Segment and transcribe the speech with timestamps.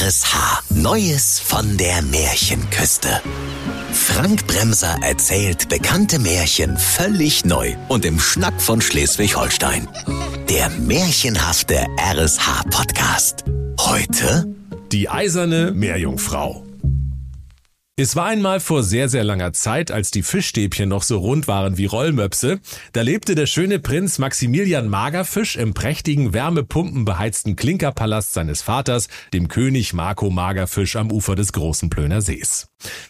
[0.00, 0.62] RSH.
[0.74, 3.20] Neues von der Märchenküste.
[3.92, 9.86] Frank Bremser erzählt bekannte Märchen völlig neu und im Schnack von Schleswig-Holstein.
[10.48, 13.44] Der märchenhafte RSH-Podcast.
[13.78, 14.52] Heute
[14.90, 16.63] Die eiserne Meerjungfrau.
[17.96, 21.78] Es war einmal vor sehr, sehr langer Zeit, als die Fischstäbchen noch so rund waren
[21.78, 22.58] wie Rollmöpse.
[22.92, 29.92] Da lebte der schöne Prinz Maximilian Magerfisch im prächtigen, wärmepumpenbeheizten Klinkerpalast seines Vaters, dem König
[29.92, 32.66] Marco Magerfisch am Ufer des großen Plöner Sees.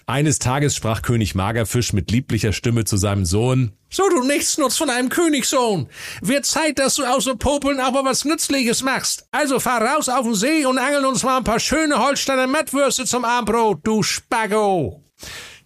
[0.07, 4.91] Eines Tages sprach König Magerfisch mit lieblicher Stimme zu seinem Sohn, So, du Nichtsnutz von
[4.91, 5.89] einem Königssohn.
[6.21, 9.27] Wird Zeit, dass du außer Popeln auch mal was Nützliches machst.
[9.31, 13.05] Also fahr raus auf den See und angeln uns mal ein paar schöne Holsteiner Mettwürste
[13.05, 15.01] zum Abendbrot, du Spaggo.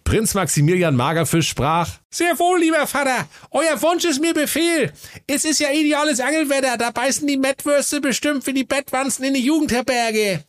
[0.03, 3.27] Prinz Maximilian Magerfisch sprach, Sehr wohl, lieber Vater.
[3.51, 4.91] Euer Wunsch ist mir Befehl.
[5.27, 6.77] Es ist ja ideales Angelwetter.
[6.77, 10.43] Da beißen die Mettwürste bestimmt wie die Bettwanzen in die Jugendherberge.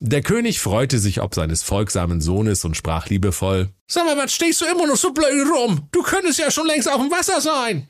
[0.00, 4.60] Der König freute sich ob seines folgsamen Sohnes und sprach liebevoll, Sag mal, was stehst
[4.60, 5.88] du immer noch so blöd rum?
[5.92, 7.88] Du könntest ja schon längst auf dem Wasser sein.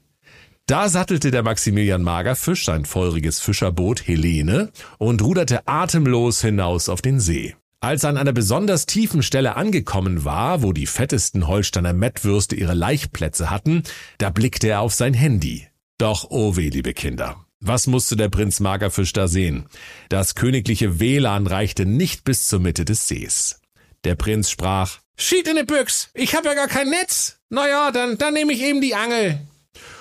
[0.66, 7.18] Da sattelte der Maximilian Magerfisch sein feuriges Fischerboot Helene und ruderte atemlos hinaus auf den
[7.18, 7.56] See.
[7.80, 12.74] Als er an einer besonders tiefen Stelle angekommen war, wo die fettesten Holsteiner Mettwürste ihre
[12.74, 13.82] Laichplätze hatten,
[14.18, 15.66] da blickte er auf sein Handy.
[15.98, 17.41] Doch, oh weh, liebe Kinder.
[17.64, 19.66] Was musste der Prinz Magerfisch da sehen?
[20.08, 23.60] Das königliche WLAN reichte nicht bis zur Mitte des Sees.
[24.04, 26.10] Der Prinz sprach, Schied in die Büchs.
[26.14, 27.38] Ich hab ja gar kein Netz.
[27.50, 29.38] Naja, dann, dann nehme ich eben die Angel.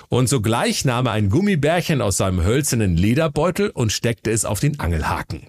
[0.08, 4.80] und sogleich nahm er ein Gummibärchen aus seinem hölzernen Lederbeutel und steckte es auf den
[4.80, 5.46] Angelhaken.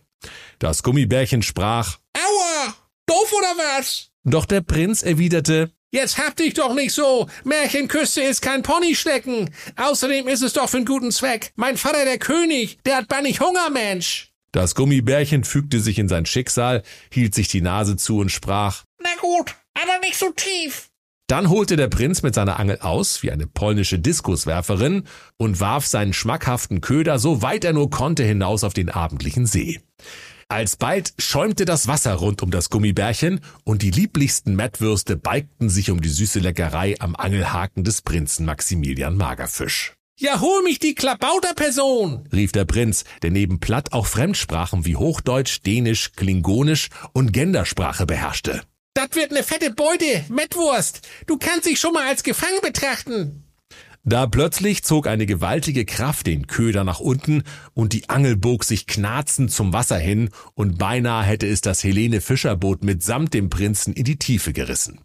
[0.60, 2.76] Das Gummibärchen sprach, Aua!
[3.08, 4.10] Doof oder was?
[4.24, 7.28] doch der Prinz erwiderte, Jetzt hab dich doch nicht so.
[7.44, 9.52] Märchenküste ist kein Ponyschlecken.
[9.76, 11.52] Außerdem ist es doch für einen guten Zweck.
[11.56, 14.32] Mein Vater, der König, der hat bannig Hunger, Mensch.
[14.54, 19.10] das Gummibärchen fügte sich in sein Schicksal, hielt sich die Nase zu und sprach, Na
[19.22, 20.90] gut, aber nicht so tief.
[21.28, 26.14] Dann holte der Prinz mit seiner Angel aus, wie eine polnische Diskuswerferin, und warf seinen
[26.14, 29.80] schmackhaften Köder so weit er nur konnte hinaus auf den abendlichen See.
[30.54, 36.00] Alsbald schäumte das Wasser rund um das Gummibärchen und die lieblichsten Mettwürste beigten sich um
[36.00, 39.94] die süße Leckerei am Angelhaken des Prinzen Maximilian Magerfisch.
[40.20, 42.30] Ja, hol mich die Klabauterperson.
[42.32, 48.62] rief der Prinz, der neben Platt auch Fremdsprachen wie Hochdeutsch, Dänisch, Klingonisch und Gendersprache beherrschte.
[48.94, 51.02] Das wird ne fette Beute, Mettwurst.
[51.26, 53.44] Du kannst dich schon mal als gefangen betrachten.
[54.06, 57.44] Da plötzlich zog eine gewaltige Kraft den Köder nach unten
[57.74, 62.20] und die Angel bog sich knarzend zum Wasser hin und beinahe hätte es das Helene
[62.20, 65.00] Fischerboot mitsamt dem Prinzen in die Tiefe gerissen.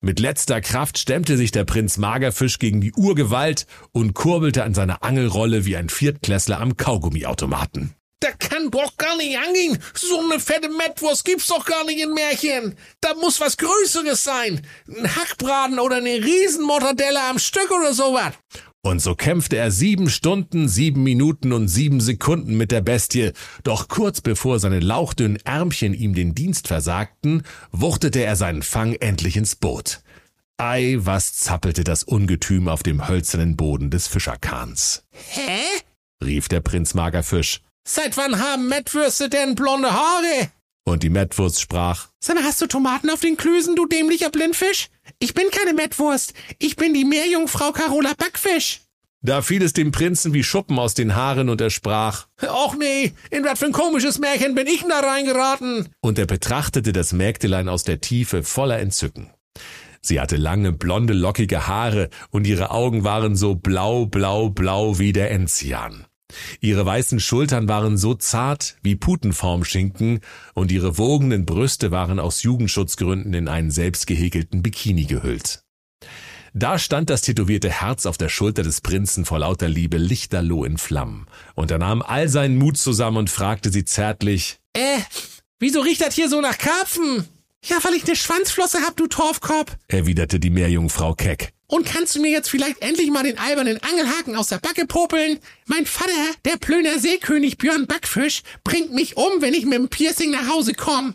[0.00, 5.04] Mit letzter Kraft stemmte sich der Prinz Magerfisch gegen die Urgewalt und kurbelte an seiner
[5.04, 7.94] Angelrolle wie ein Viertklässler am Kaugummiautomaten.
[8.22, 9.78] Da kann doch gar nicht angehen.
[9.94, 12.76] So ne fette Mettwurst gibt's doch gar nicht in Märchen.
[13.00, 14.64] Da muss was Größeres sein.
[14.86, 18.34] Ein Hackbraten oder eine Riesenmortadelle am Stück oder sowas.
[18.80, 23.32] Und so kämpfte er sieben Stunden, sieben Minuten und sieben Sekunden mit der Bestie,
[23.64, 29.36] doch kurz bevor seine lauchdünnen Ärmchen ihm den Dienst versagten, wuchtete er seinen Fang endlich
[29.36, 30.00] ins Boot.
[30.58, 35.60] Ei, was zappelte das Ungetüm auf dem hölzernen Boden des Fischerkahns, Hä?
[36.22, 40.50] rief der Prinz Magerfisch, Seit wann haben Mettwürste denn blonde Haare?
[40.84, 44.88] und die Mettwurst sprach, Sag mal, hast du Tomaten auf den Klößen, du dämlicher Blindfisch?
[45.20, 46.34] Ich bin keine Mettwurst.
[46.58, 48.80] Ich bin die Meerjungfrau Carola Backfisch.
[49.22, 53.12] da fiel es dem Prinzen wie Schuppen aus den Haaren und er sprach, Och nee,
[53.30, 55.88] in was für ein komisches Märchen bin ich denn da reingeraten?
[56.00, 59.30] und er betrachtete das Mägdelein aus der Tiefe voller Entzücken.
[60.00, 65.12] Sie hatte lange, blonde, lockige Haare und ihre Augen waren so blau, blau, blau wie
[65.12, 66.06] der Enzian.
[66.60, 70.20] Ihre weißen Schultern waren so zart wie Putenformschinken
[70.54, 75.62] und ihre wogenden Brüste waren aus Jugendschutzgründen in einen selbstgehäkelten Bikini gehüllt.
[76.54, 80.76] Da stand das tätowierte Herz auf der Schulter des Prinzen vor lauter Liebe lichterloh in
[80.76, 84.98] Flammen, und er nahm all seinen Mut zusammen und fragte sie zärtlich, Äh,
[85.58, 87.26] wieso riecht das hier so nach Karpfen?
[87.64, 89.78] Ja, weil ich ne Schwanzflosse hab, du Torfkorb.
[89.88, 91.52] erwiderte die Meerjungfrau keck.
[91.72, 95.38] Und kannst du mir jetzt vielleicht endlich mal den albernen Angelhaken aus der Backe popeln?
[95.64, 96.10] Mein Vater,
[96.44, 100.74] der Plöner Seekönig Björn Backfisch, bringt mich um, wenn ich mit dem Piercing nach Hause
[100.74, 101.14] komm.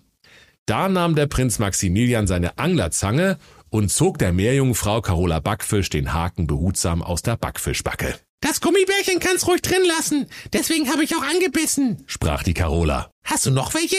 [0.66, 3.38] Da nahm der Prinz Maximilian seine Anglerzange
[3.70, 8.16] und zog der Meerjungfrau Carola Backfisch den Haken behutsam aus der Backfischbacke.
[8.42, 10.26] Das Gummibärchen kannst ruhig drin lassen.
[10.54, 12.04] Deswegen habe ich auch angebissen.
[12.08, 13.12] sprach die Carola.
[13.24, 13.96] Hast du noch welche?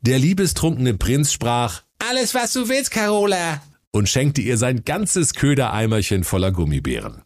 [0.00, 3.60] Der liebestrunkene Prinz sprach Alles, was du willst, Carola.
[3.92, 7.22] Und schenkte ihr sein ganzes Ködereimerchen voller Gummibären.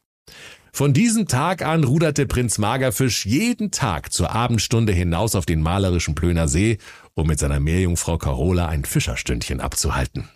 [0.73, 6.15] Von diesem Tag an ruderte Prinz Magerfisch jeden Tag zur Abendstunde hinaus auf den malerischen
[6.15, 6.77] Plöner See,
[7.15, 10.29] um mit seiner Meerjungfrau Carola ein Fischerstündchen abzuhalten.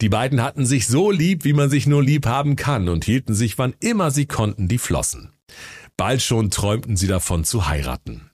[0.00, 3.34] Die beiden hatten sich so lieb, wie man sich nur lieb haben kann und hielten
[3.34, 5.32] sich, wann immer sie konnten, die Flossen.
[5.96, 8.30] Bald schon träumten sie davon zu heiraten.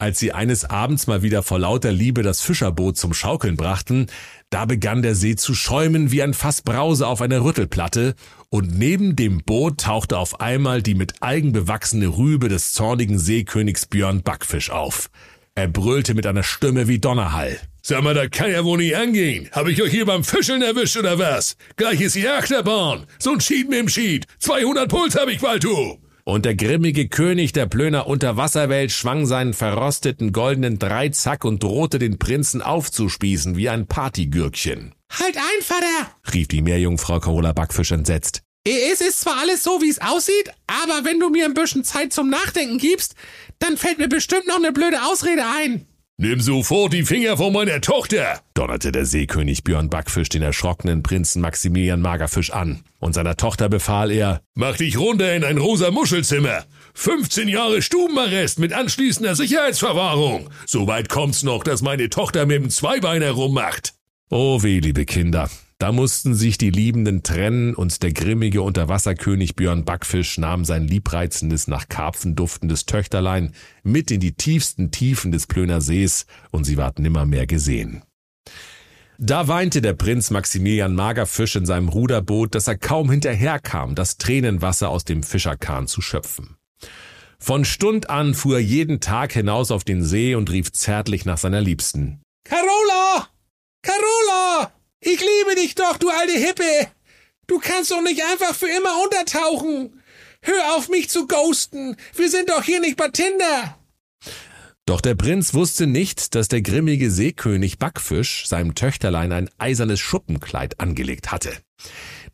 [0.00, 4.06] Als sie eines Abends mal wieder vor lauter Liebe das Fischerboot zum Schaukeln brachten,
[4.48, 8.14] da begann der See zu schäumen wie ein Fass Brause auf einer Rüttelplatte,
[8.48, 13.86] und neben dem Boot tauchte auf einmal die mit Algen bewachsene Rübe des zornigen Seekönigs
[13.86, 15.10] Björn Backfisch auf.
[15.56, 17.58] Er brüllte mit einer Stimme wie Donnerhall.
[17.82, 19.48] Sag mal, das kann ja wohl nicht angehen.
[19.50, 21.56] Hab ich euch hier beim Fischeln erwischt oder was?
[21.74, 23.06] Gleich ist die Achterbahn.
[23.18, 24.28] So ein Schied mit dem Schied.
[24.38, 25.98] 200 Puls hab ich bald, du
[26.28, 32.18] und der grimmige König der Plöner Unterwasserwelt schwang seinen verrosteten goldenen Dreizack und drohte den
[32.18, 34.94] Prinzen aufzuspießen wie ein Partygürkchen.
[35.10, 36.10] Halt ein, Vater!
[36.34, 38.42] rief die Meerjungfrau Carola Backfisch entsetzt.
[38.62, 42.12] Es ist zwar alles so, wie es aussieht, aber wenn du mir ein bisschen Zeit
[42.12, 43.14] zum Nachdenken gibst,
[43.58, 45.86] dann fällt mir bestimmt noch eine blöde Ausrede ein.
[46.20, 51.40] Nimm sofort die Finger von meiner Tochter, donnerte der Seekönig Björn Backfisch den erschrockenen Prinzen
[51.40, 52.82] Maximilian Magerfisch an.
[52.98, 56.64] Und seiner Tochter befahl er, Mach dich runter in ein rosa Muschelzimmer.
[56.94, 60.50] 15 Jahre Stubenarrest mit anschließender Sicherheitsverwahrung.
[60.66, 63.94] Soweit kommt's noch, dass meine Tochter mit dem Zweibeiner rummacht.
[64.28, 65.48] Oh weh, liebe Kinder.
[65.80, 71.68] Da mussten sich die Liebenden trennen und der grimmige Unterwasserkönig Björn Backfisch nahm sein liebreizendes,
[71.68, 73.54] nach Karpfen duftendes Töchterlein
[73.84, 78.02] mit in die tiefsten Tiefen des Plöner Sees und sie ward nimmermehr gesehen.
[79.18, 84.88] Da weinte der Prinz Maximilian Magerfisch in seinem Ruderboot, dass er kaum hinterherkam, das Tränenwasser
[84.88, 86.56] aus dem Fischerkahn zu schöpfen.
[87.38, 91.38] Von Stund an fuhr er jeden Tag hinaus auf den See und rief zärtlich nach
[91.38, 92.20] seiner Liebsten.
[92.42, 93.27] Carola!
[95.10, 96.88] Ich liebe dich doch, du alte Hippe.
[97.46, 100.02] Du kannst doch nicht einfach für immer untertauchen.
[100.42, 101.96] Hör auf mich zu ghosten.
[102.14, 103.78] Wir sind doch hier nicht bei Tinder.
[104.84, 110.78] Doch der Prinz wusste nicht, dass der grimmige Seekönig Backfisch seinem Töchterlein ein eisernes Schuppenkleid
[110.78, 111.56] angelegt hatte.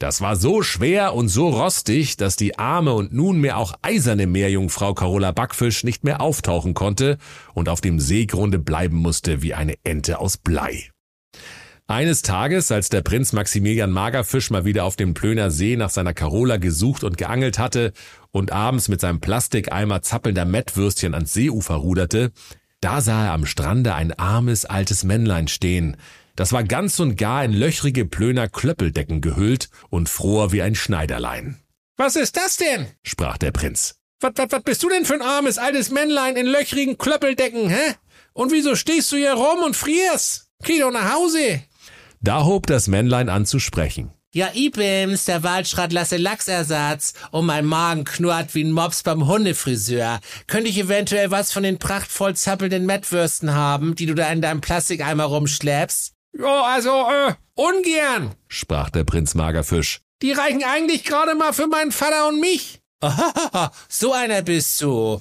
[0.01, 4.95] Das war so schwer und so rostig, dass die arme und nunmehr auch eiserne Meerjungfrau
[4.95, 7.19] Carola Backfisch nicht mehr auftauchen konnte
[7.53, 10.91] und auf dem Seegrunde bleiben musste wie eine Ente aus Blei.
[11.87, 16.15] Eines Tages, als der Prinz Maximilian Magerfisch mal wieder auf dem Plöner See nach seiner
[16.15, 17.93] Carola gesucht und geangelt hatte
[18.31, 22.33] und abends mit seinem Plastikeimer zappelnder Mettwürstchen ans Seeufer ruderte,
[22.81, 25.99] da sah er am Strande ein armes altes Männlein stehen.
[26.37, 31.61] Das war ganz und gar in löchrige Plöner Klöppeldecken gehüllt und fror wie ein Schneiderlein.
[31.99, 32.87] Was ist das denn?
[33.03, 33.97] sprach der Prinz.
[34.21, 37.95] Was, was, was bist du denn für ein armes altes Männlein in löchrigen Klöppeldecken, hä?
[38.33, 40.49] Und wieso stehst du hier rum und frierst?
[40.65, 41.63] Geh doch nach Hause.
[42.25, 44.11] Da hob das Männlein an zu sprechen.
[44.33, 49.29] Ja, ich bin's, der Waldschrat lasse Lachsersatz und mein Magen knurrt wie ein Mops beim
[49.29, 50.21] Hundefriseur.
[50.47, 54.63] Könnte ich eventuell was von den prachtvoll zappelnden Mettwürsten haben, die du da in deinem
[54.63, 56.15] Plastikeimer rumschleppst?
[56.39, 60.01] Ja, also, äh, ungern, sprach der Prinz Magerfisch.
[60.23, 62.81] Die reichen eigentlich gerade mal für meinen Vater und mich.
[63.03, 65.21] Oh, so einer bist du.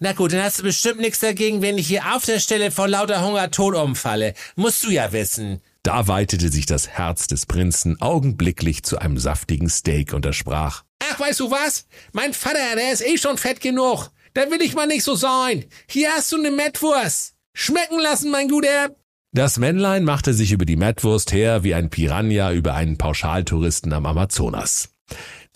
[0.00, 2.88] Na gut, dann hast du bestimmt nichts dagegen, wenn ich hier auf der Stelle vor
[2.88, 4.32] lauter Hunger tot umfalle.
[4.56, 5.60] Musst du ja wissen.
[5.82, 10.84] Da weitete sich das Herz des Prinzen augenblicklich zu einem saftigen Steak und er sprach.
[11.10, 11.86] Ach, weißt du was?
[12.12, 14.10] Mein Vater, der ist eh schon fett genug.
[14.34, 15.64] Da will ich mal nicht so sein.
[15.88, 17.34] Hier hast du ne Mettwurst.
[17.54, 18.94] Schmecken lassen, mein Guter.
[19.32, 24.06] Das Männlein machte sich über die Mettwurst her wie ein Piranha über einen Pauschaltouristen am
[24.06, 24.90] Amazonas.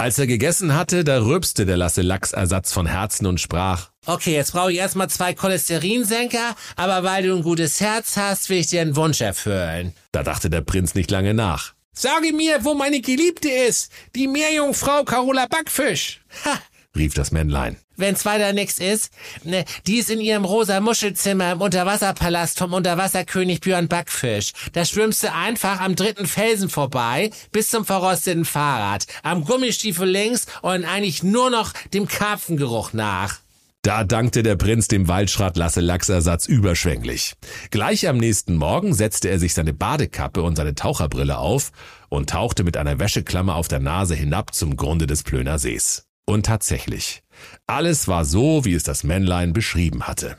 [0.02, 4.50] Als er gegessen hatte, da rülpste der Lasse Lachsersatz von Herzen und sprach, Okay, jetzt
[4.50, 8.80] brauche ich erstmal zwei Cholesterinsenker, aber weil du ein gutes Herz hast, will ich dir
[8.80, 9.92] einen Wunsch erfüllen.
[10.10, 11.74] Da dachte der Prinz nicht lange nach.
[11.92, 16.20] Sage mir, wo meine Geliebte ist, die Meerjungfrau Carola Backfisch.
[16.44, 16.58] Ha,
[16.96, 17.76] rief das Männlein.
[17.96, 19.10] Wenn's weiter nix ist,
[19.44, 24.52] ne, die ist in ihrem rosa Muschelzimmer im Unterwasserpalast vom Unterwasserkönig Björn Backfisch.
[24.72, 30.46] Da schwimmst du einfach am dritten Felsen vorbei bis zum verrosteten Fahrrad, am Gummistiefel links
[30.62, 33.40] und eigentlich nur noch dem Karpfengeruch nach.
[33.84, 37.34] Da dankte der Prinz dem Waldschrat Lasse Lachsersatz überschwänglich.
[37.72, 41.72] Gleich am nächsten Morgen setzte er sich seine Badekappe und seine Taucherbrille auf
[42.08, 46.06] und tauchte mit einer Wäscheklammer auf der Nase hinab zum Grunde des Plöner Sees.
[46.32, 47.22] Und tatsächlich,
[47.66, 50.38] alles war so, wie es das Männlein beschrieben hatte.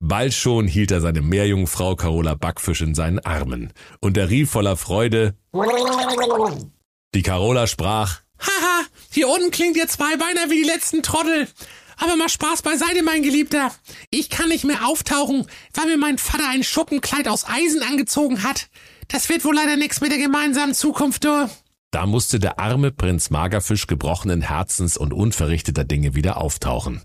[0.00, 4.76] Bald schon hielt er seine Meerjungfrau Carola Backfisch in seinen Armen, und er rief voller
[4.76, 5.36] Freude.
[7.14, 11.46] Die Carola sprach, Haha, hier unten klingt ihr Zweibeiner wie die letzten Trottel.
[11.98, 13.70] Aber mal Spaß beiseite, mein Geliebter.
[14.10, 18.70] Ich kann nicht mehr auftauchen, weil mir mein Vater ein Schuppenkleid aus Eisen angezogen hat.
[19.06, 21.48] Das wird wohl leider nichts mit der gemeinsamen Zukunft, du.
[21.92, 27.02] Da musste der arme Prinz Magerfisch gebrochenen Herzens und unverrichteter Dinge wieder auftauchen.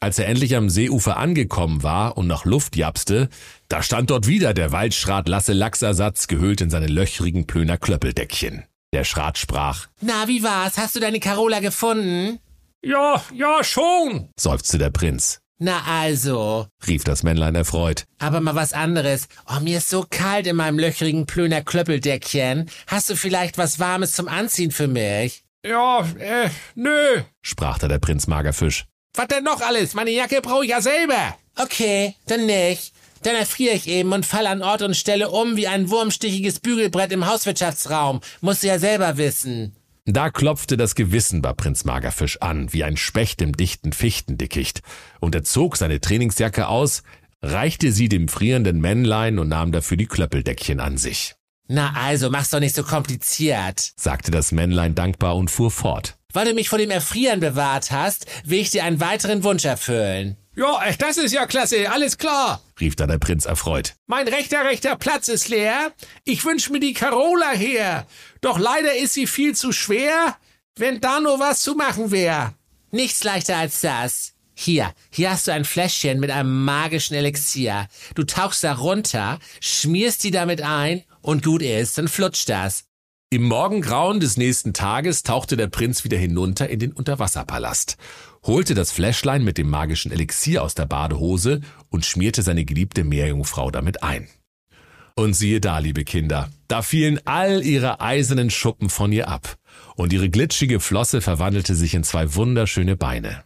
[0.00, 3.28] Als er endlich am Seeufer angekommen war und nach Luft japste,
[3.68, 8.64] da stand dort wieder der Waldschrat Lasse Lachsersatz gehüllt in seine löchrigen Plöner Klöppeldeckchen.
[8.94, 10.78] Der Schrat sprach, Na, wie war's?
[10.78, 12.38] Hast du deine Carola gefunden?
[12.82, 14.30] Ja, ja, schon.
[14.40, 15.40] seufzte der Prinz.
[15.62, 18.06] Na also, rief das Männlein erfreut.
[18.18, 19.28] aber mal was anderes.
[19.46, 22.70] Oh, mir ist so kalt in meinem löchrigen Plöner Klöppeldeckchen.
[22.86, 25.44] Hast du vielleicht was Warmes zum Anziehen für mich?
[25.62, 27.20] Ja, äh, nö.
[27.42, 28.86] sprach da der Prinz Magerfisch.
[29.14, 29.92] Was denn noch alles?
[29.92, 31.36] Meine Jacke brauche ich ja selber.
[31.56, 32.94] Okay, dann nicht.
[33.22, 37.12] Dann erfriere ich eben und fall an Ort und Stelle um wie ein wurmstichiges Bügelbrett
[37.12, 38.22] im Hauswirtschaftsraum.
[38.40, 39.76] Musst du ja selber wissen.
[40.06, 44.82] Da klopfte das Gewissen bei Prinz Magerfisch an, wie ein Specht im dichten Fichtendickicht,
[45.20, 47.02] und er zog seine Trainingsjacke aus,
[47.42, 51.34] reichte sie dem frierenden Männlein und nahm dafür die Klöppeldeckchen an sich.
[51.68, 53.92] Na also, mach's doch nicht so kompliziert.
[53.96, 56.16] sagte das Männlein dankbar und fuhr fort.
[56.32, 60.36] Weil du mich vor dem Erfrieren bewahrt hast, will ich dir einen weiteren Wunsch erfüllen.
[60.56, 62.62] Ja, äh, das ist ja klasse, alles klar.
[62.80, 63.94] rief da der Prinz erfreut.
[64.06, 65.92] Mein rechter, rechter Platz ist leer.
[66.24, 68.06] Ich wünsch mir die Carola her.
[68.40, 70.36] Doch leider ist sie viel zu schwer,
[70.76, 72.54] wenn da nur was zu machen wär.
[72.90, 74.32] Nichts leichter als das.
[74.54, 77.86] Hier, hier hast du ein Fläschchen mit einem magischen Elixier.
[78.14, 82.84] Du tauchst da runter, schmierst die damit ein und gut ist, dann flutscht das.
[83.30, 87.96] Im Morgengrauen des nächsten Tages tauchte der Prinz wieder hinunter in den Unterwasserpalast,
[88.44, 93.70] holte das Fläschlein mit dem magischen Elixier aus der Badehose und schmierte seine geliebte Meerjungfrau
[93.70, 94.28] damit ein.
[95.14, 99.56] Und siehe da, liebe Kinder, da fielen all ihre eisernen Schuppen von ihr ab,
[99.96, 103.44] und ihre glitschige Flosse verwandelte sich in zwei wunderschöne Beine.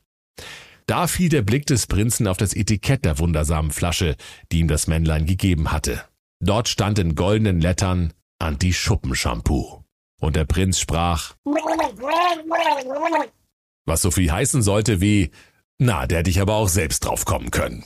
[0.87, 4.17] Da fiel der Blick des Prinzen auf das Etikett der wundersamen Flasche,
[4.53, 6.05] die ihm das Männlein gegeben hatte.
[6.41, 9.83] Dort stand in goldenen Lettern Anti-Schuppen-Shampoo.
[10.21, 11.35] Und der Prinz sprach,
[13.87, 15.31] was so viel heißen sollte wie,
[15.79, 17.85] na, der hätte ich aber auch selbst drauf kommen können.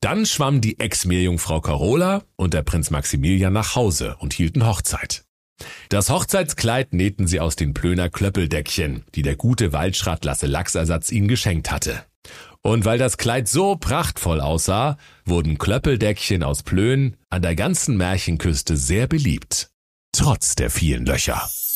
[0.00, 5.24] Dann schwamm die Ex-Meerjungfrau Carola und der Prinz Maximilian nach Hause und hielten Hochzeit.
[5.88, 11.28] Das Hochzeitskleid nähten sie aus den Plöner Klöppeldeckchen, die der gute Waldschrat Lasse Lachsersatz ihnen
[11.28, 12.04] geschenkt hatte.
[12.60, 18.76] Und weil das Kleid so prachtvoll aussah, wurden Klöppeldeckchen aus Plön an der ganzen Märchenküste
[18.76, 19.70] sehr beliebt.
[20.12, 21.48] Trotz der vielen Löcher.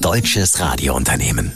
[0.00, 1.52] Deutsches Radiounternehmen.